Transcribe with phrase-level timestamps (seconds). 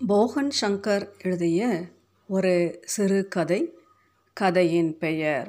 [0.00, 1.60] போகன் சங்கர் எழுதிய
[2.28, 3.58] ஒரு சிறு கதை
[4.36, 5.48] கதையின் பெயர்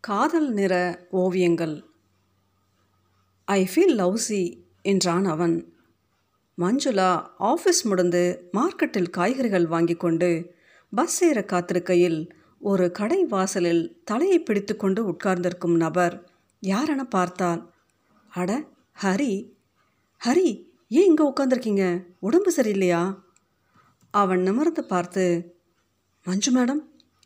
[0.00, 0.74] காதல் நிற
[1.10, 1.74] ஓவியங்கள்.
[3.48, 4.42] ஐ ஃபீல் லவ்ஸி
[4.82, 5.56] என்றான் அவன்.
[6.58, 8.24] மஞ்சுளா ஆஃபீஸ் முடிந்து
[8.56, 10.30] மார்க்கெட்டில் காய்கறிகள் வாங்கி கொண்டு
[10.92, 12.20] பஸ் ஏற காத்திருக்கையில்
[12.60, 16.16] ஒரு கடை வாசலில் தலையை பிடித்து கொண்டு உட்கார்ந்திருக்கும் நபர்
[16.62, 17.62] யாரென பார்த்தால்
[18.32, 18.50] அட
[18.96, 19.32] ஹரி!
[20.20, 20.50] ஹரி
[20.88, 21.84] ஏன் இங்கே உட்காந்துருக்கீங்க
[22.20, 23.02] உடம்பு சரியில்லையா?
[24.10, 25.56] அவன் நிமிர்ந்து பார்த்து
[26.24, 26.80] மஞ்சு மேடம்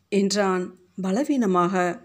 [0.09, 2.01] என்றான் பலவீனமாக.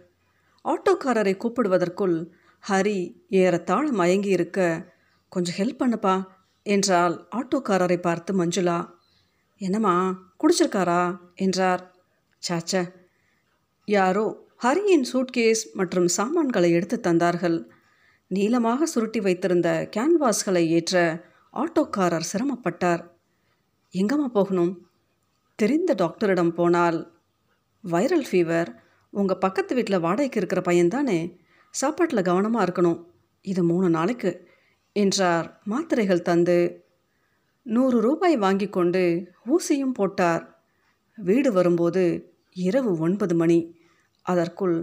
[0.65, 2.27] ஆட்டோக்காரரை கூப்பிடுவதற்குள்
[2.69, 4.93] ஹரி ஏறத்தாழ மயங்கி இருக்க
[5.29, 6.27] கொஞ்சம் ஹெல்ப் பண்ணுப்பா
[6.63, 8.91] என்றால் ஆட்டோக்காரரை பார்த்து மஞ்சுளா.
[9.57, 9.95] என்னம்மா
[10.41, 11.19] குடிச்சிருக்காரா?
[11.35, 11.95] என்றார்.
[12.49, 12.93] சாச்ச
[13.85, 17.65] யாரோ ஹரியின் சூட்கேஸ் மற்றும் சாமான்களை எடுத்து தந்தார்கள்.
[18.27, 23.10] நீளமாக சுருட்டி வைத்திருந்த கேன்வாஸ்களை ஏற்ற ஆட்டோக்காரர் சிரமப்பட்டார்.
[23.95, 24.87] எங்கம்மா போகணும்?
[25.55, 26.99] தெரிந்த டாக்டரிடம் போனால்
[27.85, 28.69] வைரல் ஃபீவர்
[29.11, 31.37] உங்கள் பக்கத்து வீட்டில் வாடகைக்கு இருக்கிற பையன்தானே?
[31.71, 33.01] சாப்பாட்டில் கவனமாக இருக்கணும்.
[33.45, 34.49] இது மூணு நாளைக்கு
[34.93, 36.85] என்றார் மாத்திரைகள் தந்து.
[37.63, 39.03] நூறு ரூபாய் வாங்கி கொண்டு
[39.47, 40.45] ஊசியும் போட்டார்.
[41.19, 42.05] வீடு வரும்போது
[42.53, 43.59] இரவு ஒன்பது மணி.
[44.23, 44.77] அதற்குள்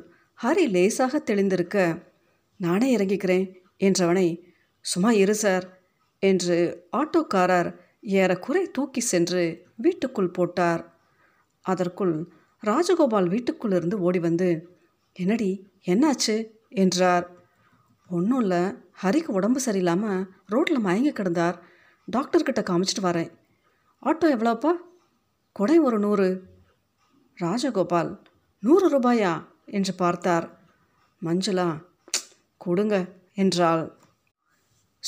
[0.43, 2.03] ஹரி லேசாக தெளிந்திருக்க
[2.59, 3.45] நானே இறங்கிக்கிறேன்
[3.79, 4.27] என்றவனை
[4.85, 5.65] சும்மா இரு சார்
[6.19, 6.57] என்று
[6.97, 7.69] ஆட்டோக்காரர்
[8.03, 10.93] ஏறக்குறை தூக்கி சென்று வீட்டுக்குள் போட்டார்.
[11.61, 12.31] அதற்குள்
[12.65, 14.75] ராஜகோபால் வீட்டுக்குள் இருந்து ஓடி வந்து
[15.13, 16.51] என்னடி என்னாச்சு?
[16.69, 17.29] என்றார்.
[18.07, 18.75] ஒன்றும் இல்லை.
[19.03, 21.59] ஹரிக்கு உடம்பு சரியில்லாமல் ரோட்டில் மயங்கி கிடந்தார்.
[22.17, 23.31] டாக்டர்கிட்ட காமிச்சிட்டு வரேன்.
[24.03, 24.71] ஆட்டோ எவ்வளோப்பா?
[25.51, 26.43] கொடை ஒரு நூறு.
[27.41, 28.17] ராஜகோபால்
[28.59, 29.45] நூறு ரூபாயா?
[29.65, 30.59] என்று பார்த்தார்.
[31.25, 31.85] மஞ்சுளா
[32.57, 33.95] கொடுங்க என்றாள்.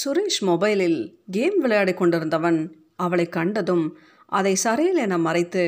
[0.06, 3.86] சுரேஷ் மொபைலில் கேம் விளையாடி கொண்டிருந்தவன் அவளை கண்டதும்
[4.30, 5.64] அதை சரையில் என மறைத்து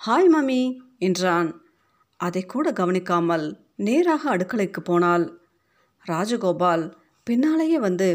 [0.00, 0.62] ஹாய் மம்மி
[0.98, 1.48] என்றான்.
[2.16, 3.46] அதை கூட கவனிக்காமல்
[3.86, 5.24] நேராக அடுக்கலைக்கு போனாள்.
[6.06, 6.84] ராஜகோபால்
[7.26, 8.08] பின்னாலேயே வந்து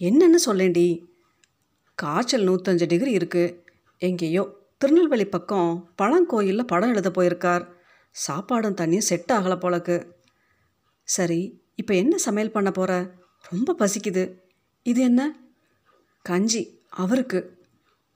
[0.00, 0.88] என்னன்னு சொல்லேண்டி?
[1.98, 3.56] காய்ச்சல் நூற்றஞ்சு டிகிரி இருக்குது
[3.98, 4.42] எங்கேயோ
[4.78, 5.70] திருநெல்வேலி பக்கம்
[6.02, 7.64] பழங்கோயிலில் படம் எழுத போயிருக்கார்.
[8.14, 9.96] சாப்பாடும் தண்ணியும் செட் ஆகலை போலக்கு.
[11.08, 11.40] சரி
[11.74, 12.92] இப்போ என்ன சமையல் பண்ண போகிற
[13.50, 14.24] ரொம்ப பசிக்குது.
[14.86, 15.20] இது என்ன?
[16.24, 16.62] கஞ்சி
[17.02, 17.40] அவருக்கு.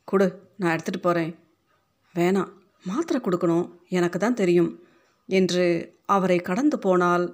[0.05, 0.27] கொடு
[0.57, 1.33] நான் எடுத்துகிட்டு போகிறேன்
[2.15, 2.53] வேணாம்
[2.85, 4.71] மாத்திரை கொடுக்கணும் எனக்கு தான் தெரியும்
[5.29, 5.67] என்று
[6.07, 7.27] அவரை கடந்து போனால்.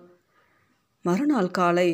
[1.05, 1.89] மறுநாள் காலை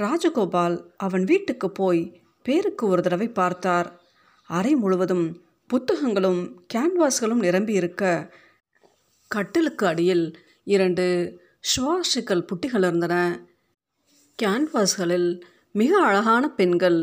[0.00, 2.02] ராஜகோபால் அவன் வீட்டுக்கு போய்
[2.42, 3.88] பேருக்கு ஒரு தடவை பார்த்தார்.
[4.44, 5.26] அறை முழுவதும்
[5.70, 6.40] புத்தகங்களும்
[6.74, 8.30] கேன்வாஸ்களும் நிரம்பி இருக்க
[9.30, 10.26] கட்டிலுக்கு அடியில்
[10.64, 11.04] இரண்டு
[11.74, 13.14] சுவாசிக்கல் புட்டிகள் இருந்தன.
[14.38, 15.30] கேன்வாஸ்களில்
[15.70, 16.98] மிக அழகான பெண்கள்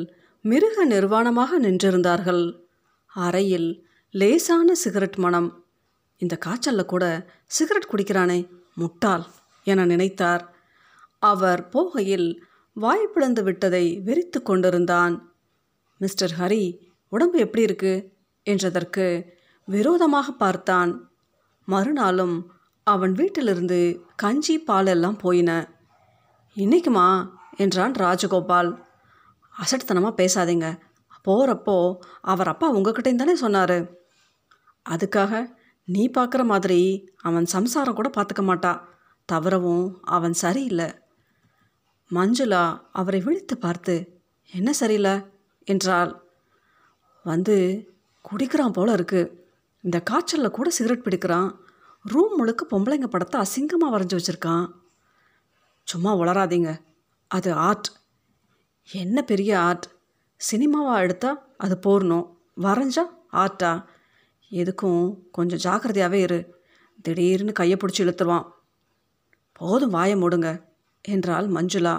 [0.45, 2.43] மிருக நிர்வாணமாக நின்றிருந்தார்கள்.
[3.13, 5.66] அறையில் லேசான சிகரெட் மனம்.
[6.17, 9.25] இந்த காய்ச்சலில் கூட சிகரெட் குடிக்கிறானே முட்டாள்
[9.63, 10.47] என நினைத்தார்.
[11.19, 12.35] அவர் போகையில்
[12.73, 15.33] வாய் பிளந்து விட்டதை வெறித்து கொண்டிருந்தான்.
[15.97, 16.77] மிஸ்டர் ஹரி
[17.09, 18.13] உடம்பு எப்படி இருக்கு?
[18.49, 19.28] என்றதற்கு
[19.66, 21.11] விரோதமாக பார்த்தான்.
[21.66, 22.51] மறுநாளும்
[22.83, 25.69] அவன் வீட்டிலிருந்து கஞ்சி பால் எல்லாம் போயின.
[26.55, 27.29] இன்னைக்குமா?
[27.55, 28.83] என்றான் ராஜகோபால்.
[29.61, 30.78] அசட்டுத்தனமாக பேசாதீங்க.
[31.27, 33.77] போகிறப்போ அவர் அப்பா உங்ககிட்டேயும் தானே சொன்னார்.
[34.89, 38.81] அதுக்காக நீ பார்க்குற மாதிரி அவன் சம்சாரம் கூட பார்த்துக்க மாட்டா.
[39.25, 40.89] தவறவும் அவன் சரியில்லை.
[42.11, 45.25] மஞ்சுளா அவரை விழித்து பார்த்து என்ன சரியில்லை?
[45.63, 46.23] என்றால்
[47.23, 47.55] வந்து
[48.25, 49.21] குடிக்கிறான் போல இருக்கு.
[49.81, 51.49] இந்த காய்ச்சலில் கூட சிகரெட் பிடிக்கிறான்.
[52.05, 54.65] ரூம் முழுக்க பொம்பளைங்க படத்தை அசிங்கமாக வரைஞ்சி வச்சுருக்கான்.
[55.83, 56.81] சும்மா உளராதீங்க
[57.27, 57.89] அது ஆர்ட்.
[58.89, 59.85] என்ன பெரிய ஆர்ட்?
[60.41, 62.28] சினிமாவாக எடுத்தால் அது போடணும்
[62.62, 63.03] வரைஞ்சா
[63.34, 63.72] ஆர்ட்டா
[64.52, 66.40] எதுக்கும் கொஞ்சம் ஜாக்கிரதையாகவே இரு.
[67.02, 68.47] திடீர்னு கையை பிடிச்சி இழுத்துருவான்.
[69.52, 70.50] போதும் வாயை மூடுங்க
[71.02, 71.96] என்றாள் மஞ்சுளா.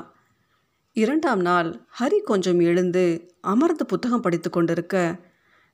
[0.93, 3.05] இரண்டாம் நாள் ஹரி கொஞ்சம் எழுந்து
[3.41, 4.97] அமர்ந்து புத்தகம் படித்து கொண்டிருக்க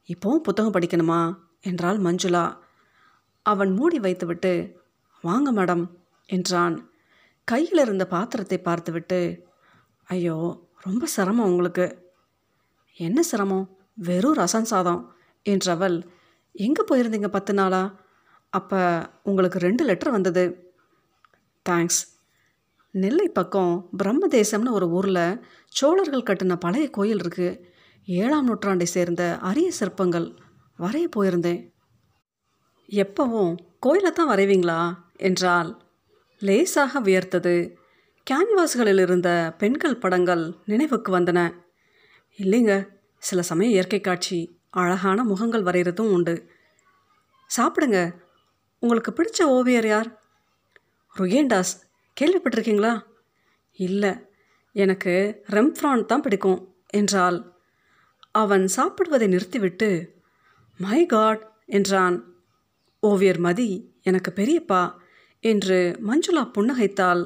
[0.09, 1.21] இப்போவும் புத்தகம் படிக்கணுமா?
[1.61, 2.45] என்றாள் மஞ்சுளா.
[3.43, 4.53] அவன் மூடி வைத்துவிட்டு
[5.25, 5.85] வாங்க மேடம்
[6.27, 6.77] என்றான்.
[7.45, 9.21] கையில் இருந்த பாத்திரத்தை பார்த்துவிட்டு
[10.09, 10.37] ஐயோ
[10.81, 11.87] ரொம்ப சிரமம் உங்களுக்கு.
[12.99, 13.67] என்ன சிரமம்?
[13.95, 15.03] வெறும் ரசம் சாதம்
[15.47, 15.97] என்றவள்
[16.53, 17.83] எங்கே போயிருந்தீங்க பத்து நாளா?
[18.53, 18.81] அப்போ
[19.23, 20.45] உங்களுக்கு ரெண்டு லெட்டர் வந்தது.
[21.67, 22.03] தேங்க்ஸ்
[22.95, 23.73] நெல்லை பக்கம்
[24.03, 27.61] பிரம்மதேசம்னு ஒரு ஊரில் சோழர்கள் கட்டின பழைய கோயில் இருக்குது
[28.05, 30.29] ஏழாம் நூற்றாண்டை சேர்ந்த அரிய சிற்பங்கள்.
[30.79, 31.61] வரைய போயிருந்தேன்.
[32.89, 34.81] எப்பவும் கோயிலை தான் வரைவீங்களா?
[35.17, 35.71] என்றால்
[36.39, 37.57] லேசாக வியர்த்தது.
[38.27, 41.41] கேன்வாஸ்களில் இருந்த பெண்கள் படங்கள் நினைவுக்கு வந்தன.
[42.39, 42.89] இல்லைங்க
[43.19, 46.51] சில சமயம் இயற்கை காட்சி அழகான முகங்கள் வரைகிறதும் உண்டு.
[47.57, 48.15] சாப்பிடுங்க.
[48.79, 50.21] உங்களுக்கு பிடிச்ச ஓவியர் யார்?
[51.17, 51.73] ருகேண்டாஸ்
[52.21, 53.03] கேள்விப்பட்டிருக்கீங்களா?
[53.73, 54.13] இல்லை
[54.73, 57.55] எனக்கு ரெம்ஃப்ரான் தான் பிடிக்கும் என்றால்
[58.31, 60.21] அவன் சாப்பிடுவதை நிறுத்திவிட்டு
[60.79, 62.35] மை காட் என்றான்.
[63.01, 64.95] ஓவியர் மதி எனக்கு பெரியப்பா
[65.41, 67.25] என்று மஞ்சுளா புன்னகைத்தாள்.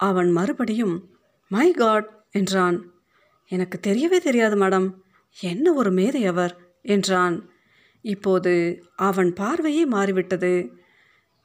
[0.00, 1.10] அவன் மறுபடியும்
[1.48, 2.78] மை காட் என்றான்.
[3.48, 4.94] எனக்கு தெரியவே தெரியாது மேடம்.
[5.40, 6.74] என்ன ஒரு மேதை அவர்?
[6.82, 7.50] என்றான்.
[8.00, 10.78] இப்போது அவன் பார்வையே மாறிவிட்டது.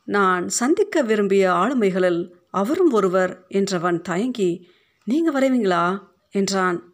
[0.03, 4.69] நான் சந்திக்க விரும்பிய ஆளுமைகளில் அவரும் ஒருவர் என்றவன் தயங்கி
[5.03, 6.07] நீங்கள் வரைவீங்களா?
[6.31, 6.93] என்றான்.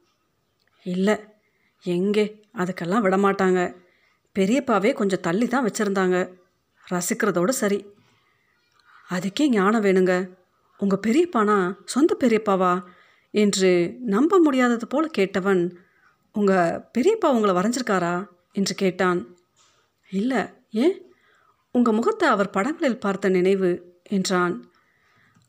[0.83, 1.15] இல்லை
[1.83, 2.42] எங்கே?
[2.54, 3.75] அதுக்கெல்லாம் விடமாட்டாங்க.
[4.39, 6.38] பெரியப்பாவே கொஞ்சம் தள்ளி தான் வச்சுருந்தாங்க.
[6.92, 7.86] ரசிக்கிறதோடு சரி.
[9.09, 10.30] அதுக்கே ஞானம் வேணுங்க.
[10.77, 11.75] உங்கள் பெரியப்பானா?
[11.86, 12.83] சொந்த பெரியப்பாவா?
[13.37, 13.71] என்று
[14.05, 15.63] நம்ப முடியாதது போல கேட்டவன்
[16.35, 18.15] உங்கள் பெரியப்பா உங்களை வரைஞ்சிருக்காரா?
[18.51, 19.19] என்று கேட்டான்.
[20.11, 20.41] இல்லை
[20.75, 20.95] ஏன்?
[21.75, 23.71] உங்கள் முகத்தை அவர் படங்களில் பார்த்த நினைவு
[24.09, 24.55] என்றான்.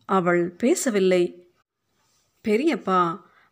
[0.09, 1.23] அவள் பேசவில்லை.
[2.45, 3.01] பெரியப்பா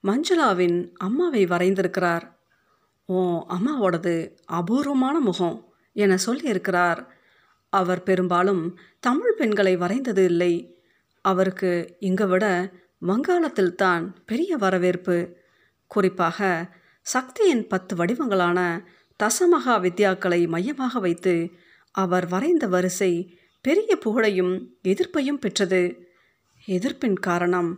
[0.04, 2.24] மஞ்சுளாவின் அம்மாவை வரைந்திருக்கிறார்.
[3.08, 3.16] ஓ
[3.48, 4.14] அம்மாவோடது
[4.58, 5.58] அபூர்வமான முகம்
[5.96, 7.00] என சொல்லியிருக்கிறார்.
[7.72, 8.64] அவர் பெரும்பாலும்
[9.00, 10.52] தமிழ் பெண்களை வரைந்தது இல்லை.
[11.24, 12.44] அவருக்கு இங்கே விட
[13.02, 15.16] வங்காளத்தில் தான் பெரிய வரவேற்பு.
[15.90, 16.48] குறிப்பாக
[17.06, 18.60] சக்தியின் பத்து வடிவங்களான
[19.20, 21.34] தசமகா வித்யாக்களை மையமாக வைத்து
[21.94, 23.12] அவர் வரைந்த வரிசை
[23.64, 25.82] பெரிய புகழையும் எதிர்ப்பையும் பெற்றது.
[26.68, 27.70] எதிர்ப்பின் காரணம்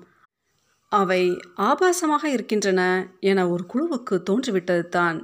[0.92, 1.22] அவை
[1.60, 2.82] ஆபாசமாக இருக்கின்றன
[3.20, 5.18] என ஒரு குழுவுக்கு தோன்றிவிட்டது தான்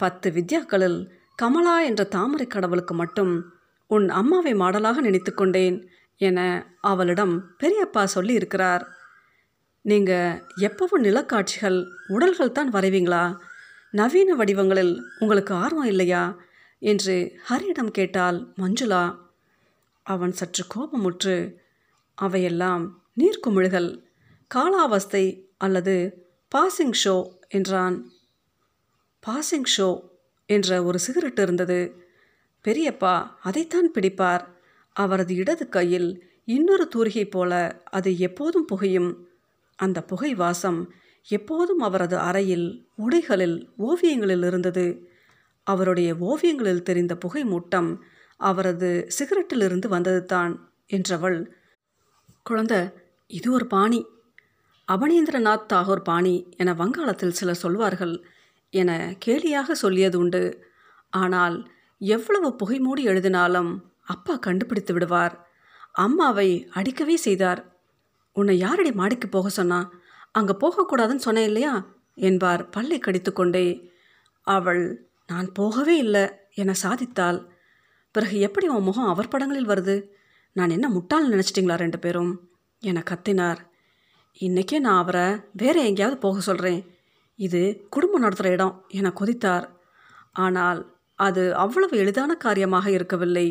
[0.00, 0.98] பத்து வித்யாக்களில்
[1.42, 3.32] கமலா என்ற தாமரை கடவுளுக்கு மட்டும்
[3.90, 5.78] உன் அம்மாவை மாடலாக நினைத்து கொண்டேன்
[6.20, 6.40] என
[6.80, 8.84] அவளிடம் பெரியப்பா சொல்லி இருக்கிறார்
[9.84, 13.36] நீங்கள் எப்பவும் நிலக்காட்சிகள் உடல்கள் தான் வரைவீங்களா?
[13.90, 16.36] நவீன வடிவங்களில் உங்களுக்கு ஆர்வம் இல்லையா?
[16.78, 19.18] என்று ஹரியிடம் கேட்டால் மஞ்சுளா
[20.02, 21.54] அவன் சற்று கோபமுற்று
[22.14, 24.02] அவையெல்லாம் நீர்க்குமிழ்கள்
[24.54, 28.12] காலாவஸ்தை அல்லது பாசிங் ஷோ என்றான்.
[29.26, 30.00] பாசிங் ஷோ
[30.46, 31.80] என்ற ஒரு சிகரெட் இருந்தது.
[32.64, 34.44] பெரியப்பா அதைத்தான் பிடிப்பார்.
[34.92, 36.10] அவரது இடது கையில்
[36.44, 39.28] இன்னொரு தூரிகை போல அது எப்போதும் புகையும்.
[39.76, 40.92] அந்த புகை வாசம்
[41.28, 45.08] எப்போதும் அவரது அறையில் உடைகளில் ஓவியங்களில் இருந்தது.
[45.62, 47.98] அவருடைய ஓவியங்களில் தெரிந்த புகை மூட்டம்
[48.36, 51.52] அவரது சிகரெட்டிலிருந்து வந்தது தான் என்றவள்
[52.50, 52.94] குழந்த
[53.26, 54.06] இது ஒரு பாணி.
[54.92, 58.24] அபனேந்திரநாத் தாகூர் பாணி என வங்காளத்தில் சிலர் சொல்வார்கள்
[58.70, 60.70] என கேலியாக சொல்லியது உண்டு.
[61.10, 65.46] ஆனால் எவ்வளவு புகை மூடி எழுதினாலும் அப்பா கண்டுபிடித்து விடுவார்.
[65.92, 67.73] அம்மாவை அடிக்கவே செய்தார்.
[68.34, 69.90] உன்னை யாரடி மாடிக்கு போக சொன்னா?
[70.32, 71.86] அங்கே போகக்கூடாதுன்னு சொன்னேன் இல்லையா?
[72.14, 73.90] என்பார் பல்லை கடித்துக்கொண்டே.
[74.40, 77.46] அவள் நான் போகவே இல்லை என சாதித்தாள்.
[78.10, 80.08] பிறகு எப்படி உன் முகம் அவர் படங்களில் வருது?
[80.52, 82.50] நான் என்ன முட்டாள் நினச்சிட்டிங்களா ரெண்டு பேரும்?
[82.78, 83.58] என கத்தினார்.
[84.40, 86.80] இன்றைக்கே நான் அவரை வேற எங்கேயாவது போக சொல்கிறேன்
[87.38, 89.66] இது குடும்பம் நடத்துகிற இடம் என கொதித்தார்.
[90.32, 90.80] ஆனால்
[91.18, 93.46] அது அவ்வளவு எளிதான காரியமாக இருக்கவில்லை.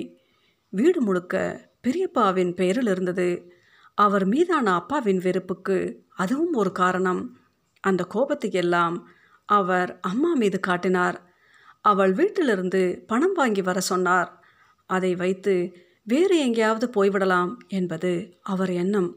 [0.70, 1.36] வீடு முழுக்க
[1.84, 3.53] பெரியப்பாவின் பெயரில் இருந்தது.
[3.96, 7.38] அவர் மீதான அப்பாவின் வெறுப்புக்கு அதுவும் ஒரு காரணம்.
[7.80, 9.08] அந்த கோபத்துக்கு எல்லாம்
[9.46, 11.34] அவர் அம்மா மீது காட்டினார்.
[11.82, 14.44] அவள் வீட்டிலிருந்து பணம் வாங்கி வர சொன்னார்.
[14.86, 19.16] அதை வைத்து வேறு எங்கேயாவது போய்விடலாம் என்பது அவர் எண்ணம்.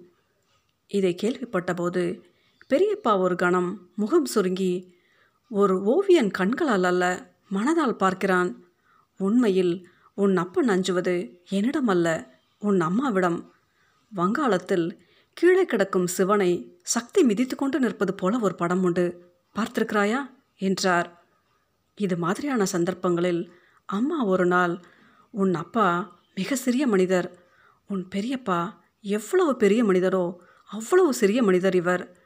[0.86, 2.20] இதை கேள்விப்பட்டபோது
[2.70, 4.94] பெரியப்பா ஒரு கணம் முகம் சுருங்கி
[5.48, 8.64] ஒரு ஓவியன் கண்களால் அல்ல மனதால் பார்க்கிறான்.
[9.18, 13.52] உண்மையில் உன் அப்பன் அஞ்சுவது என்னிடம் அல்ல உன் அம்மாவிடம்.
[14.14, 15.00] வங்காளத்தில்
[15.32, 19.34] கீழே கிடக்கும் சிவனை சக்தி மிதித்து கொண்டு நிற்பது போல ஒரு படம் உண்டு.
[19.54, 20.30] பார்த்திருக்கிறாயா?
[20.56, 21.24] என்றார்.
[21.94, 23.52] இது மாதிரியான சந்தர்ப்பங்களில்
[23.86, 24.80] அம்மா ஒரு நாள்
[25.30, 27.44] உன் அப்பா மிக சிறிய மனிதர்.
[27.88, 30.34] உன் பெரியப்பா எவ்வளவு பெரிய மனிதரோ
[30.64, 32.16] அவ்வளவு சிறிய மனிதர் இவர்.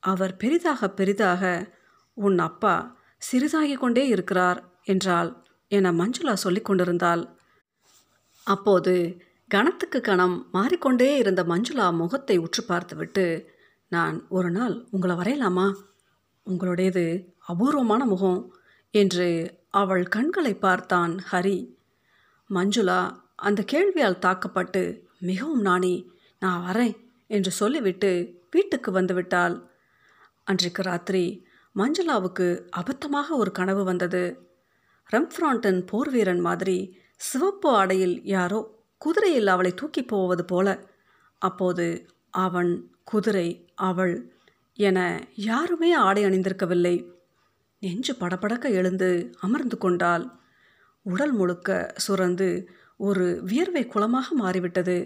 [0.00, 1.72] அவர் பெரிதாக பெரிதாக
[2.14, 2.96] உன் அப்பா
[3.32, 7.38] சிறிதாகி கொண்டே இருக்கிறார் என்றாள் என மஞ்சுளா சொல்லிக் கொண்டிருந்தாள்.
[8.44, 13.48] அப்போது கணத்துக்கு கணம் மாறிக்கொண்டே இருந்த மஞ்சுளா முகத்தை உற்று பார்த்துவிட்டு
[13.88, 15.72] நான் ஒரு நாள் உங்களை வரையலாமா?
[16.46, 17.04] உங்களுடையது
[17.46, 18.54] அபூர்வமான முகம்
[18.90, 19.28] என்று
[19.68, 21.76] அவள் கண்களை பார்த்தான் ஹரி.
[22.50, 29.56] மஞ்சுளா அந்த கேள்வியால் தாக்கப்பட்டு மிகவும் நாணி நான் வரேன் என்று சொல்லிவிட்டு வீட்டுக்கு வந்துவிட்டாள்.
[30.44, 34.24] அன்றைக்கு ராத்திரி மஞ்சுளாவுக்கு அபத்தமாக ஒரு கனவு வந்தது.
[35.10, 36.78] ரெம்ஃப்ராண்டன் போர்வீரன் மாதிரி
[37.16, 38.60] சிவப்பு ஆடையில் யாரோ
[39.00, 40.68] குதிரையில் அவளை தூக்கி போவது போல.
[41.42, 41.86] அப்போது
[42.38, 42.70] அவன்
[43.04, 43.48] குதிரை
[43.82, 44.14] அவள்
[44.78, 44.98] என
[45.42, 46.96] யாருமே ஆடை அணிந்திருக்கவில்லை.
[47.82, 49.08] நெஞ்சு படபடக்க எழுந்து
[49.40, 50.24] அமர்ந்து கொண்டால்
[51.06, 51.70] உடல் முழுக்க
[52.06, 52.48] சுரந்து
[53.00, 54.96] ஒரு வியர்வை குளமாக மாறிவிட்டது.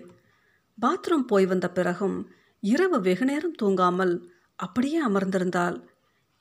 [0.79, 2.17] பாத்ரூம் போய் வந்த பிறகும்
[2.63, 4.15] இரவு வெகுநேரம் தூங்காமல்
[4.59, 5.77] அப்படியே அமர்ந்திருந்தாள்.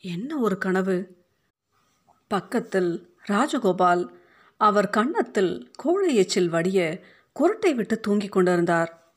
[0.04, 0.98] என்ன ஒரு கனவு!
[2.32, 2.92] பக்கத்தில்
[3.30, 4.04] ராஜகோபால்
[4.62, 6.80] அவர் கன்னத்தில் கோழை எச்சில் வடிய
[7.40, 9.14] குரட்டை விட்டு தூங்கிக் கொண்டிருந்தார்.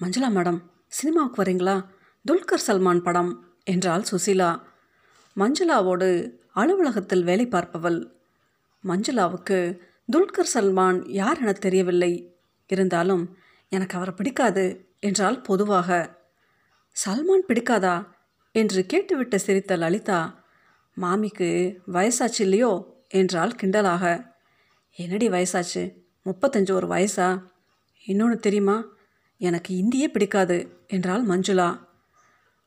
[0.00, 1.84] மஞ்சுளா மேடம் சினிமாவுக்கு வரீங்களா?
[2.30, 4.60] துல்கர் சல்மான் படம் என்றாள் சுசீலா.
[5.36, 8.10] மஞ்சுளாவோடு அலுவலகத்தில் வேலை பார்ப்பவள்.
[8.84, 9.78] மஞ்சுளாவுக்கு
[10.12, 12.36] துல்கர் சல்மான் யார் என தெரியவில்லை.
[12.66, 13.36] இருந்தாலும்
[13.68, 16.18] எனக்கு அவரை பிடிக்காது என்றால் பொதுவாக.
[17.06, 18.06] சல்மான் பிடிக்காதா?
[18.52, 20.44] என்று கேட்டுவிட்டு சிரித்த லலிதா.
[21.00, 23.04] மாமிக்கு வயசாச்சு இல்லையோ?
[23.08, 24.32] என்றால் கிண்டலாக.
[24.96, 26.07] என்னடி வயசாச்சு?
[26.28, 27.42] முப்பத்தஞ்சு ஒரு வயசா?
[28.06, 28.84] இன்னொன்று தெரியுமா?
[29.40, 30.56] எனக்கு இந்தியே பிடிக்காது
[30.86, 31.68] என்றாள் மஞ்சுளா.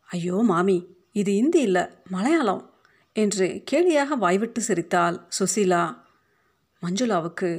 [0.09, 0.77] ஐயோ மாமி
[1.11, 2.63] இது இந்தி இல்லை மலையாளம்
[3.15, 5.83] என்று கேலியாக வாய்விட்டு சிரித்தாள் சுசீலா.
[6.81, 7.49] மஞ்சுளாவுக்கு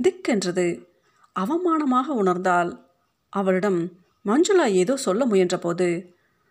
[0.00, 0.66] திக்கென்றது
[1.40, 2.70] அவமானமாக உணர்ந்தால்
[3.32, 3.80] அவளிடம்
[4.24, 5.88] மஞ்சுளா ஏதோ சொல்ல முயன்றபோது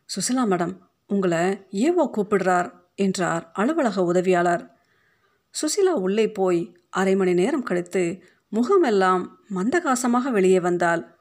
[0.10, 0.76] சுசிலா மேடம்
[1.08, 4.64] உங்களை ஏவோ கூப்பிடுறார் என்றார் அலுவலக உதவியாளர்.
[5.56, 8.04] சுசிலா உள்ளே போய் அரை மணி நேரம் கழித்து
[8.54, 11.20] முகமெல்லாம் மந்தகாசமாக வெளியே வந்தாள்.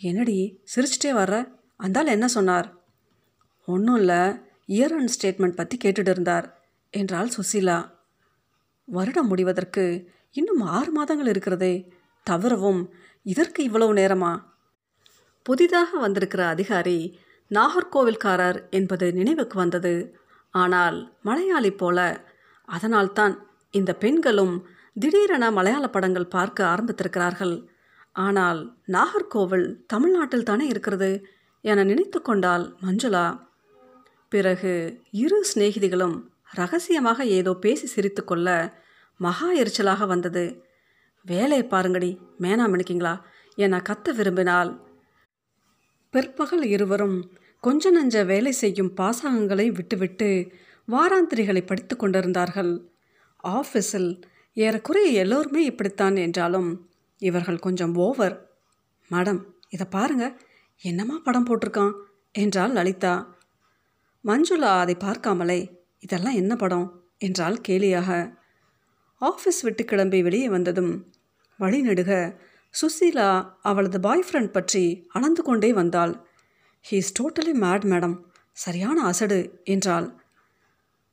[0.00, 1.52] என்னடி சிரிச்சிட்டே வர்ற?
[1.76, 2.68] அந்தால் என்ன சொன்னார்?
[3.64, 4.20] ஒன்றும் இல்லை
[4.66, 6.46] இயர் அண்ட் ஸ்டேட்மெண்ட் பற்றி கேட்டுட்டு இருந்தார்
[6.90, 7.90] என்றாள் சுசீலா.
[8.84, 14.32] வருடம் முடிவதற்கு இன்னும் ஆறு மாதங்கள் இருக்கிறதே தவிரவும் இதற்கு இவ்வளவு நேரமா?
[15.42, 17.18] புதிதாக வந்திருக்கிற அதிகாரி
[17.50, 19.94] நாகர்கோவில்காரர் என்பது நினைவுக்கு வந்தது.
[20.54, 22.26] ஆனால் மலையாளி போல
[22.68, 23.34] அதனால்தான்
[23.70, 24.54] இந்த பெண்களும்
[25.02, 27.56] திடீரென மலையாள படங்கள் பார்க்க ஆரம்பித்திருக்கிறார்கள்.
[28.26, 28.60] ஆனால்
[28.94, 31.10] நாகர்கோவில் தமிழ்நாட்டில் தானே இருக்கிறது
[31.64, 33.26] என நினைத்து கொண்டால் மஞ்சுளா.
[34.32, 34.72] பிறகு
[35.22, 36.16] இரு சிநேகிதிகளும்
[36.58, 38.48] ரகசியமாக ஏதோ பேசி சிரித்துக்கொள்ள
[39.20, 40.44] மகா எரிச்சலாக வந்தது.
[41.24, 42.10] வேலையை பாருங்கடி
[42.44, 43.14] மேனாம் நினைக்கிங்களா
[43.58, 44.70] என கத்த விரும்பினால்
[46.14, 47.18] பிற்பகல் இருவரும்
[47.62, 50.28] கொஞ்ச நஞ்ச வேலை செய்யும் பாசகங்களை விட்டுவிட்டு
[50.88, 52.72] வாராந்திரிகளை படித்து கொண்டிருந்தார்கள்.
[53.44, 54.10] ஆஃபீஸில்
[54.58, 58.50] ஏறக்குறைய எல்லோருமே இப்படித்தான் என்றாலும் இவர்கள் கொஞ்சம் ஓவர்.
[59.10, 60.40] மேடம் இதை பாருங்க.
[60.80, 61.92] என்னம்மா படம் போட்டிருக்கான்?
[62.32, 63.36] என்றாள் லலிதா.
[64.24, 65.76] மஞ்சுளா அதை பார்க்காமலே.
[65.98, 67.02] இதெல்லாம் என்ன படம்?
[67.18, 68.34] என்றால் கேலியாக.
[69.20, 71.12] ஆஃபீஸ் விட்டு கிளம்பி வெளியே வந்ததும்
[71.60, 72.36] வழிநெடுக
[72.82, 76.14] சுசீலா அவளது பாய் ஃப்ரெண்ட் பற்றி அளந்து கொண்டே வந்தாள்.
[76.90, 78.20] He is totally mad madam
[78.52, 80.17] சரியான அசடு என்றாள்.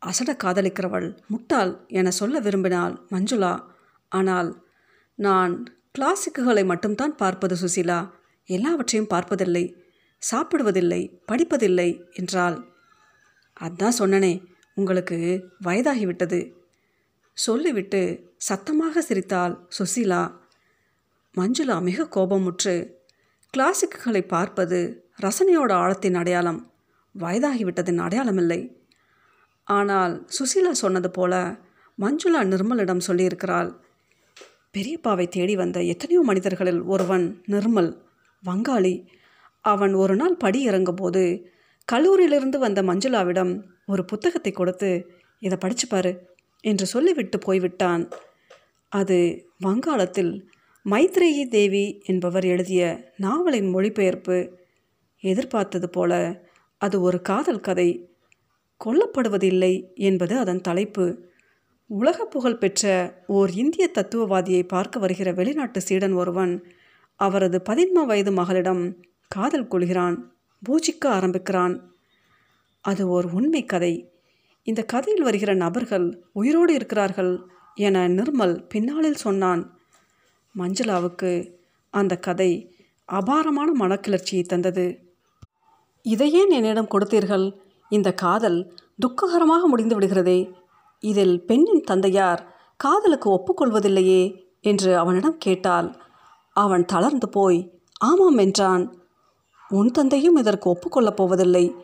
[0.01, 3.53] அசட காதலிக்கிறவள் முட்டாள் என சொல்ல விரும்பினாள் மஞ்சுளா.
[4.11, 4.49] ஆனால்
[5.19, 5.53] நான்
[5.97, 7.99] கிளாசிக்குகளை மட்டும்தான் பார்ப்பது சுசிலா.
[8.45, 9.65] எல்லாவற்றையும் பார்ப்பதில்லை
[10.31, 12.57] சாப்பிடுவதில்லை படிப்பதில்லை என்றாள்.
[13.59, 14.33] அதான் சொன்னனே
[14.73, 15.17] உங்களுக்கு
[15.63, 16.39] வயதாகிவிட்டது.
[17.37, 20.23] சொல்லிவிட்டு சத்தமாக சிரித்தாள் சுசீலா.
[21.35, 22.75] மஞ்சுளா மிக கோபமுற்று
[23.53, 24.79] கிளாசிக்குகளை பார்ப்பது
[25.21, 26.71] ரசனையோட ஆழத்தின் அடையாளம்.
[27.15, 28.59] வயதாகிவிட்டதின் அடையாளமில்லை.
[29.67, 31.33] ஆனால் சுசீலா சொன்னது போல
[31.97, 33.69] மஞ்சுளா நிர்மலிடம் சொல்லியிருக்கிறாள்
[34.73, 37.91] பெரியப்பாவை தேடி வந்த எத்தனையோ மனிதர்களில் ஒருவன் நிர்மல்.
[38.43, 38.95] வங்காளி.
[39.61, 41.23] அவன் ஒரு நாள் படி இறங்கும்போது
[41.87, 43.53] கல்லூரியிலிருந்து வந்த மஞ்சுளாவிடம்
[43.85, 44.89] ஒரு புத்தகத்தை கொடுத்து
[45.39, 46.11] இதை படிச்சுப்பாரு
[46.61, 48.03] என்று சொல்லிவிட்டு போய்விட்டான்.
[48.91, 49.17] அது
[49.59, 50.33] வங்காளத்தில்
[50.85, 54.37] மைத்ரேயி தேவி என்பவர் எழுதிய நாவலின் மொழிபெயர்ப்பு.
[55.23, 56.41] எதிர்பார்த்தது போல
[56.77, 57.89] அது ஒரு காதல் கதை.
[58.85, 61.23] கொல்லப்படுவதில்லை என்பது அதன் தலைப்பு.
[61.87, 62.83] உலக புகழ் பெற்ற
[63.27, 66.63] ஓர் இந்திய தத்துவவாதியை பார்க்க வருகிற வெளிநாட்டு சீடன் ஒருவன்
[67.15, 68.95] அவரது பதின்ம வயது மகளிடம்
[69.27, 71.93] காதல் கொள்கிறான் பூஜிக்க ஆரம்பிக்கிறான்.
[72.81, 74.11] அது ஓர் உண்மை கதை.
[74.63, 79.79] இந்த கதையில் வருகிற நபர்கள் உயிரோடு இருக்கிறார்கள் என நிர்மல் பின்னாளில் சொன்னான்.
[80.57, 81.53] மஞ்சளாவுக்கு
[81.89, 84.85] அந்த கதை அபாரமான மனக்கிளர்ச்சியை தந்தது.
[86.01, 87.45] இதையே என்னிடம் கொடுத்தீர்கள்?
[87.95, 90.53] இந்த காதல் துக்ககரமாக முடிந்து விடுகிறதே.
[90.99, 94.21] இதில் பெண்ணின் தந்தையார் காதலுக்கு ஒப்புக்கொள்வதில்லையே
[94.61, 95.95] என்று அவனிடம் கேட்டாள்.
[96.53, 97.59] அவன் தளர்ந்து போய்
[97.99, 99.03] ஆமாம் என்றான்.
[99.69, 101.75] உன் தந்தையும் இதற்கு ஒப்புக்கொள்ளப் போவதில்லை.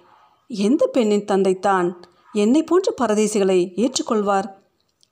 [0.48, 2.01] எந்த பெண்ணின் தந்தைத்தான்
[2.34, 4.48] என்னை போன்ற பரதேசிகளை ஏற்றுக்கொள்வார்?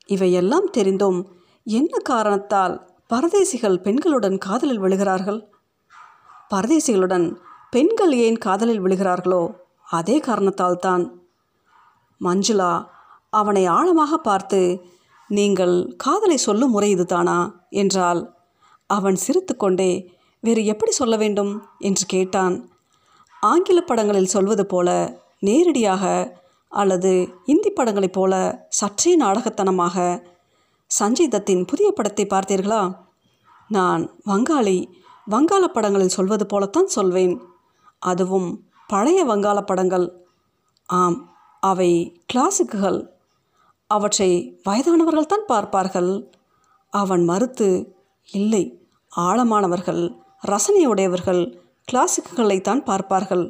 [0.05, 1.19] இவையெல்லாம் தெரிந்தும்
[1.63, 2.75] என்ன காரணத்தால்
[3.13, 5.39] பரதேசிகள் பெண்களுடன் காதலில் விழுகிறார்கள்?
[6.53, 7.27] பரதேசிகளுடன்
[7.69, 9.43] பெண்கள் ஏன் காதலில் விழுகிறார்களோ?
[9.89, 11.03] அதே காரணத்தால் தான்
[12.21, 12.71] மஞ்சுளா
[13.29, 14.59] அவனை ஆழமாக பார்த்து
[15.29, 17.37] நீங்கள் காதலை சொல்லும் முறை இதுதானா?
[17.69, 18.21] என்றால்
[18.89, 19.91] அவன் சிரித்துக்கொண்டே
[20.43, 21.51] வேறு எப்படி சொல்ல வேண்டும்?
[21.79, 22.55] என்று கேட்டான்.
[23.43, 24.89] ஆங்கில படங்களில் சொல்வது போல
[25.39, 26.03] நேரடியாக
[26.71, 27.11] அல்லது
[27.45, 28.33] இந்தி படங்களைப் போல
[28.79, 29.97] சற்றே நாடகத்தனமாக
[30.91, 32.81] சஞ்சய் தத்தின் புதிய படத்தை பார்த்தீர்களா?
[33.69, 34.77] நான் வங்காளி
[35.27, 37.35] வங்காள படங்களில் சொல்வது போலத்தான் சொல்வேன்.
[38.01, 38.49] அதுவும்
[38.91, 40.07] பழைய வங்காள படங்கள்.
[40.89, 41.17] ஆம்
[41.63, 41.91] அவை
[42.31, 42.99] கிளாசிக்குகள்
[43.89, 44.31] அவற்றை
[44.67, 46.11] வயதானவர்கள் தான் பார்ப்பார்கள்.
[46.93, 47.69] அவன் மறுத்து
[48.31, 48.63] இல்லை
[49.11, 50.03] ஆழமானவர்கள்
[50.43, 51.41] ரசனையுடையவர்கள்
[51.87, 53.45] கிளாசிக்குகளைத்தான் பார்ப்பார்கள்.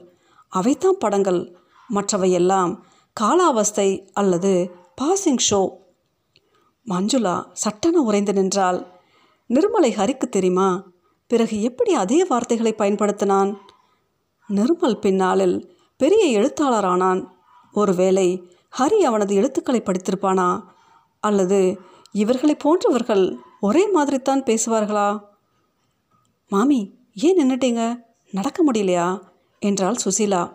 [0.53, 1.41] அவைத்தான் படங்கள்.
[1.89, 2.71] மற்றவையெல்லாம்
[3.15, 4.51] காலாவஸ்தை அல்லது
[5.01, 5.61] பாசிங் ஷோ
[6.87, 8.79] மஞ்சுளா சட்டென உறைந்து நின்றாள்.
[9.49, 10.69] நிர்மலை ஹரிக்கு தெரியுமா?
[11.31, 13.51] பிறகு எப்படி அதே வார்த்தைகளை பயன்படுத்தினான்?
[14.49, 17.27] நிர்மல் பின்னாளில் பெரிய எழுத்தாளரானான்.
[17.71, 20.63] ஒருவேளை ஹரி அவனது எழுத்துக்களை படித்திருப்பானா?
[21.19, 21.79] அல்லது
[22.11, 25.19] இவர்களை போன்றவர்கள் ஒரே மாதிரித்தான் பேசுவார்களா?
[26.49, 28.01] மாமி ஏன் நின்றுட்டீங்க
[28.31, 29.21] நடக்க முடியலையா?
[29.59, 30.53] என்றாள் சுசீலா.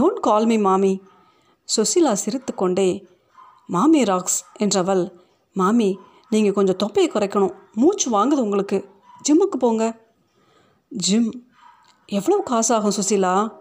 [0.00, 1.02] டோன்ட் கால் மீ மாமி.
[1.76, 3.06] சுசீலா சிரித்து கொண்டே
[3.66, 5.10] மாமி ராக்ஸ் என்றவள்
[5.52, 5.98] மாமி
[6.30, 7.54] நீங்கள் கொஞ்சம் தொப்பையை குறைக்கணும்.
[7.74, 8.88] மூச்சு வாங்குது உங்களுக்கு.
[9.28, 10.00] ஜிம்முக்கு போங்க.
[10.88, 11.49] ஜிம்
[12.10, 13.52] எவ்வளோ காசு ஆகும் சுசிலா?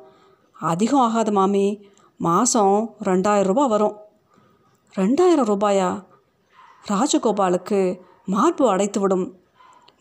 [0.60, 1.86] அதிகம் ஆகாது மாமி.
[2.18, 3.96] மாதம் ரெண்டாயிரம் ரூபாய் வரும்.
[4.96, 6.04] ரெண்டாயிரம் ரூபாயா?
[6.88, 9.32] ராஜகோபாலுக்கு மார்பு அடைத்துவிடும்.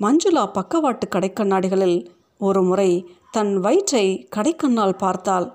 [0.00, 2.06] மஞ்சுளா பக்கவாட்டு கடைக்கண்ணாடிகளில்
[2.38, 2.90] ஒரு முறை
[3.30, 5.46] தன் வயிற்றை கடைக்கண்ணால் பார்த்தாள்.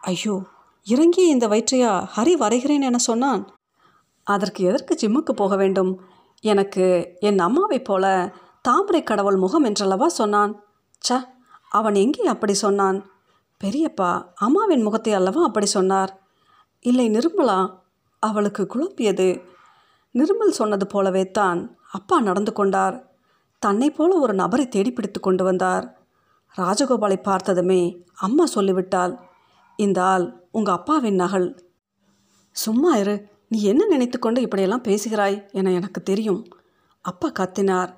[0.00, 0.42] ஐயோ
[0.86, 1.92] இறங்கி இந்த வயிற்றையா?
[2.16, 3.48] ஹரி வரைகிறேன் என சொன்னான்.
[4.24, 6.00] அதற்கு எதற்கு ஜிம்முக்கு போக வேண்டும்?
[6.40, 10.52] எனக்கு என் அம்மாவைப் போல தாமரை கடவுள் முகம் என்றல்லவா சொன்னான்.
[11.08, 11.32] ச
[11.78, 12.98] அவன் எங்கே அப்படி சொன்னான்?
[13.60, 14.10] பெரியப்பா
[14.46, 16.12] அம்மாவின் முகத்தை அல்லவா அப்படி சொன்னார்?
[16.84, 17.58] இல்லை நிர்மலா
[18.22, 19.28] அவளுக்கு குழப்பியது
[20.14, 21.60] நிர்மல் சொன்னது போலவே தான்
[21.92, 22.96] அப்பா நடந்து கொண்டார்.
[23.62, 25.84] தன்னை போல ஒரு நபரை தேடி பிடித்து கொண்டு வந்தார்.
[26.54, 27.82] ராஜகோபாலை பார்த்ததுமே
[28.26, 29.14] அம்மா சொல்லிவிட்டாள்
[29.78, 31.48] இந்த ஆள் உங்கள் அப்பாவின் நகல்.
[32.56, 33.14] சும்மா இரு
[33.52, 35.36] நீ என்ன நினைத்து கொண்டு இப்படியெல்லாம் பேசுகிறாய்?
[35.58, 36.42] என எனக்கு தெரியும்.
[37.04, 37.90] அப்பா கத்தினார்.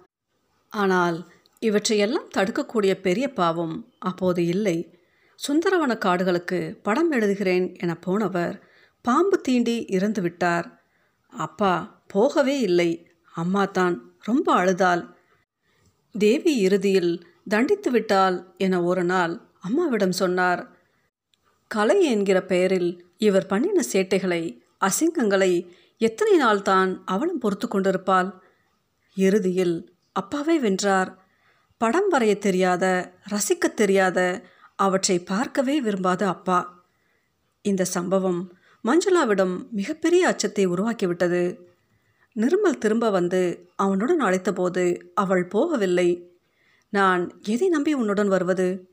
[0.73, 1.17] ஆனால்
[1.69, 4.77] இவற்றையெல்லாம் தடுக்கக்கூடிய பெரிய பாவம் அப்போது இல்லை.
[5.39, 8.55] சுந்தரவன காடுகளுக்கு படம் எழுதுகிறேன் என போனவர்
[9.05, 10.67] பாம்பு தீண்டி இறந்து விட்டார்.
[11.33, 11.73] அப்பா
[12.07, 12.91] போகவே இல்லை.
[13.35, 15.03] அம்மா தான் ரொம்ப அழுதாள்.
[16.15, 17.13] தேவி இறுதியில்
[17.49, 20.63] தண்டித்து விட்டாள் என ஒரு நாள் அம்மாவிடம் சொன்னார்.
[21.71, 24.43] கலை என்கிற பெயரில் இவர் பண்ணின சேட்டைகளை
[24.89, 25.53] அசிங்கங்களை
[26.01, 28.31] எத்தனை நாள் தான் அவளும் பொறுத்து கொண்டிருப்பாள்?
[29.17, 29.77] இறுதியில்
[30.13, 31.11] அப்பாவே வென்றார்.
[31.79, 34.43] படம் வரைய தெரியாத ரசிக்கத் தெரியாத
[34.77, 36.85] அவற்றை பார்க்கவே விரும்பாத அப்பா.
[37.63, 38.53] இந்த சம்பவம்
[38.85, 41.59] மஞ்சுளாவிடம் மிகப்பெரிய அச்சத்தை உருவாக்கிவிட்டது.
[42.37, 46.23] நிர்மல் திரும்ப வந்து அவனுடன் அழைத்தபோது அவள் போகவில்லை.
[46.89, 48.89] நான் எதை நம்பி உன்னுடன் வருவது?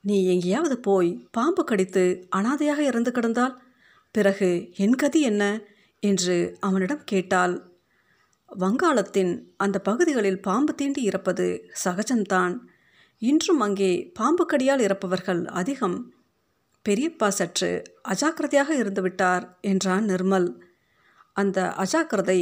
[0.00, 3.58] நீ எங்கேயாவது போய் பாம்பு கடித்து அனாதையாக இறந்து கிடந்தால்
[4.10, 5.60] பிறகு என் கதி என்ன?
[6.00, 7.75] என்று அவனிடம் கேட்டாள்.
[8.50, 11.46] வங்காளத்தின் அந்த பகுதிகளில் பாம்பு தீண்டி இறப்பது
[11.84, 12.54] சகஜம்தான்.
[13.18, 16.12] இன்றும் அங்கே பாம்பு கடியால் இறப்பவர்கள் அதிகம்.
[16.88, 20.48] பெரியப்பா சற்று அஜாக்கிரதையாக இருந்துவிட்டார் என்றான் நிர்மல்.
[21.32, 22.40] அந்த அஜாக்கிரதை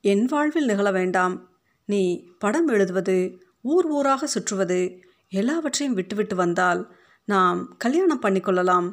[0.00, 1.50] என் வாழ்வில் நிகழ வேண்டாம்.
[1.84, 2.02] நீ
[2.38, 4.80] படம் எழுதுவது ஊர் ஊராக சுற்றுவது
[5.28, 8.88] எல்லாவற்றையும் விட்டுவிட்டு வந்தால் நாம் கல்யாணம் பண்ணிக்கொள்ளலாம்.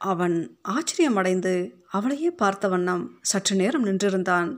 [0.00, 1.54] அவன் ஆச்சரியமடைந்து
[1.88, 4.50] அவளையே பார்த்த வண்ணம் சற்று நேரம் நின்றிருந்தான்.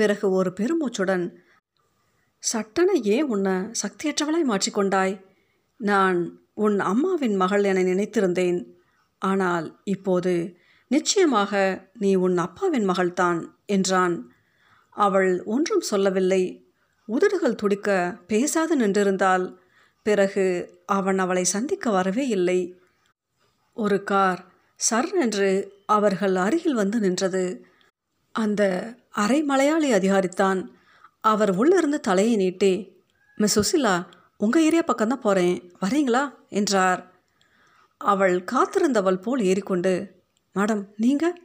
[0.00, 1.24] பிறகு ஒரு பெருமூச்சுடன்
[2.42, 5.14] சட்டன ஏன் உன்னை சக்தியற்றவளாய் மாற்றிக்கொண்டாய்?
[5.80, 6.18] நான்
[6.64, 8.58] உன் அம்மாவின் மகள் என நினைத்திருந்தேன்.
[9.22, 10.32] ஆனால் இப்போது
[10.90, 11.52] நிச்சயமாக
[11.98, 14.16] நீ உன் அப்பாவின் மகள்தான் என்றான்.
[14.96, 16.42] அவள் ஒன்றும் சொல்லவில்லை.
[17.08, 17.88] உதடுகள் துடிக்க
[18.26, 19.44] பேசாது நின்றிருந்தால்
[20.06, 20.46] பிறகு
[20.88, 22.60] அவன் அவளை சந்திக்க வரவே இல்லை.
[23.76, 24.40] ஒரு கார்
[24.80, 25.50] சர் என்று
[25.88, 27.44] அவர்கள் அருகில் வந்து நின்றது.
[28.34, 28.62] அந்த
[29.20, 30.70] அரை மலையாளி அதிகாரித்தான்.
[31.20, 33.02] அவர் உள்ளிருந்து தலையை நீட்டி
[33.36, 36.34] மிஸ் சுசிலா உங்கள் ஏரியா பக்கம்தான் போகிறேன் வரீங்களா?
[36.48, 37.14] என்றார்.
[37.96, 40.22] அவள் காத்திருந்தவள் போல் ஏறிக்கொண்டு
[40.54, 41.42] மேடம் நீங்கள்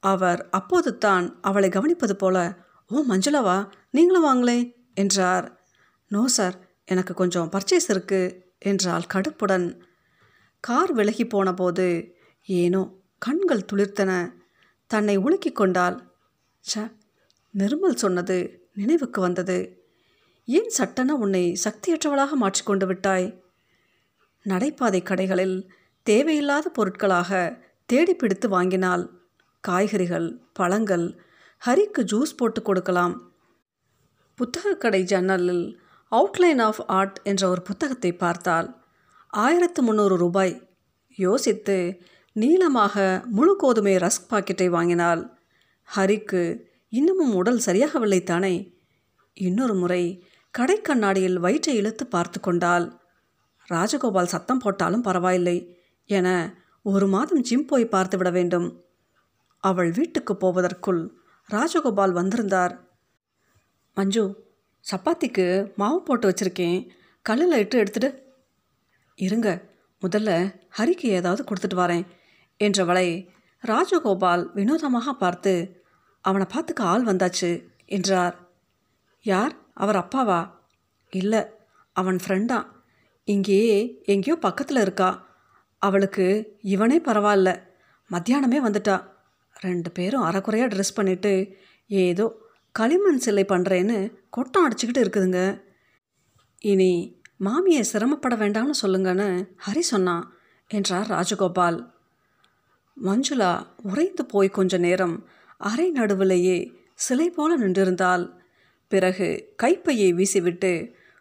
[0.00, 2.56] அவர் அப்போது தான் அவளை கவனிப்பது போல.
[2.88, 3.68] ஓ மஞ்சுளாவா?
[3.90, 4.74] நீங்களும் வாங்களே.
[4.94, 5.64] என்றார்.
[6.08, 9.80] நோ சார் எனக்கு கொஞ்சம் பர்ச்சேஸ் இருக்குது என்றாள் கடுப்புடன்.
[10.60, 12.16] கார் விலகி போன போது
[12.46, 12.82] ஏனோ
[13.18, 14.32] கண்கள் துளிர்த்தன.
[14.86, 16.11] தன்னை உலுக்கிக் கொண்டாள்.
[16.64, 16.82] ச
[17.54, 18.36] நிர்மல் சொன்னது
[18.72, 19.56] நினைவுக்கு வந்தது.
[20.48, 23.26] ஏன் சட்டென உன்னை சக்தியற்றவளாக மாற்றிக்கொண்டு விட்டாய்?
[24.46, 25.56] நடைபாதை கடைகளில்
[26.06, 27.30] தேவையில்லாத பொருட்களாக
[27.88, 29.04] தேடி பிடித்து வாங்கினால்
[29.64, 31.06] காய்கறிகள் பழங்கள்
[31.62, 33.14] ஹரிக்கு ஜூஸ் போட்டு கொடுக்கலாம்.
[34.38, 35.64] புத்தகக்கடை ஜன்னலில்
[36.12, 38.68] அவுட்லைன் ஆஃப் ஆர்ட் என்ற ஒரு புத்தகத்தை பார்த்தால்
[39.32, 40.54] ஆயிரத்து முந்நூறு ரூபாய்.
[41.18, 41.76] யோசித்து
[42.36, 42.96] நீளமாக
[43.36, 45.22] முழு கோதுமை ரஸ்க் பாக்கெட்டை வாங்கினாள்
[45.92, 46.42] ஹரிக்கு
[46.88, 48.54] இன்னமும் உடல் சரியாகவில்லை தானே?
[49.36, 50.02] இன்னொரு முறை
[50.50, 52.86] கடை கண்ணாடியில் வயிற்றை இழுத்து பார்த்து கொண்டாள்.
[53.68, 55.56] ராஜகோபால் சத்தம் போட்டாலும் பரவாயில்லை
[56.10, 56.28] என
[56.82, 58.68] ஒரு மாதம் ஜிம் போய் பார்த்து விட வேண்டும்.
[59.58, 61.02] அவள் வீட்டுக்கு போவதற்குள்
[61.48, 62.74] ராஜகோபால் வந்திருந்தார்.
[63.96, 64.24] மஞ்சு
[64.86, 66.78] சப்பாத்திக்கு மாவு போட்டு வச்சுருக்கேன்.
[67.26, 68.10] கல்லில் இட்டு எடுத்துட்டு
[69.18, 69.48] இருங்க
[70.02, 70.30] முதல்ல
[70.78, 72.04] ஹரிக்கு ஏதாவது கொடுத்துட்டு வரேன்
[72.60, 73.08] என்றவளை
[73.62, 75.52] ராஜகோபால் வினோதமாக பார்த்து
[76.24, 77.50] அவனை பார்த்துக்க ஆள் வந்தாச்சு
[77.86, 78.36] என்றார்.
[79.22, 79.54] யார்?
[79.74, 80.50] அவர் அப்பாவா?
[81.10, 81.40] இல்லை
[81.92, 82.66] அவன் ஃப்ரெண்டா
[83.24, 85.26] இங்கேயே எங்கேயோ பக்கத்தில் இருக்கா?
[85.78, 86.26] அவளுக்கு
[86.62, 87.50] இவனே பரவாயில்ல.
[88.10, 88.96] மத்தியானமே வந்துட்டா.
[89.60, 91.32] ரெண்டு பேரும் அறக்குறையாக ட்ரெஸ் பண்ணிவிட்டு
[91.86, 92.24] ஏதோ
[92.72, 95.62] களிமண் சிலை பண்ணுறேன்னு கொட்டம் அடிச்சுக்கிட்டு இருக்குதுங்க.
[96.62, 99.28] இனி மாமியை சிரமப்பட வேண்டாம்னு சொல்லுங்கன்னு
[99.66, 100.24] ஹரி சொன்னான்
[100.70, 101.78] என்றார் ராஜகோபால்.
[102.96, 105.16] மஞ்சுளா உறைந்து போய் கொஞ்ச நேரம்
[105.62, 106.56] அரை நடுவிலேயே
[106.94, 108.24] சிலை போல நின்றிருந்தாள்.
[108.92, 110.72] பிறகு கைப்பையை வீசிவிட்டு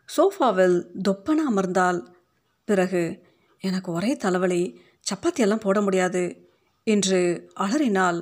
[0.10, 0.78] சோஃபாவில்
[1.08, 2.00] தொப்பன அமர்ந்தாள்.
[2.68, 3.04] பிறகு
[3.62, 4.64] எனக்கு ஒரே தலைவலி
[5.10, 6.24] சப்பாத்தியெல்லாம் போட முடியாது
[6.88, 7.20] என்று
[7.56, 8.20] அலறினாள்.